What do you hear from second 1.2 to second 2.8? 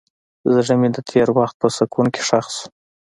وخت په سکوت کې ښخ شو.